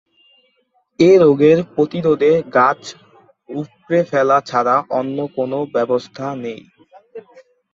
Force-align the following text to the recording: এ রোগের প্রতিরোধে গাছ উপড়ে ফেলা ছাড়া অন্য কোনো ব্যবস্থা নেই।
এ 0.99 1.11
রোগের 1.21 1.59
প্রতিরোধে 1.73 2.31
গাছ 2.55 2.81
উপড়ে 3.49 3.99
ফেলা 4.09 4.37
ছাড়া 4.49 4.75
অন্য 4.99 5.17
কোনো 5.37 5.57
ব্যবস্থা 5.73 6.25
নেই। 6.43 6.61